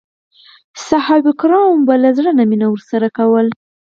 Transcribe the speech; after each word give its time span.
صحابه 0.87 1.31
کرامو 1.41 1.85
به 1.87 1.95
له 2.03 2.09
زړه 2.17 2.31
نه 2.39 2.43
مینه 2.49 2.67
ورسره 2.69 3.07
کوله. 3.17 3.51